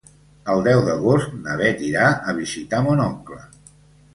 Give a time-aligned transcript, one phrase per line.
[0.53, 3.39] El deu d'agost na Beth irà a visitar mon oncle.